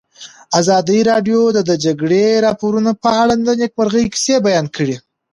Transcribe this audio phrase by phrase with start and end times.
[0.59, 4.95] ازادي راډیو د د جګړې راپورونه په اړه د نېکمرغۍ کیسې بیان کړې.